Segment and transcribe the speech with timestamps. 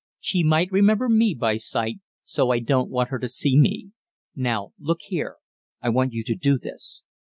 [0.19, 3.91] She might remember me by sight, so I don't want her to see me.
[4.35, 5.35] Now look here,
[5.79, 7.03] I want you to do this.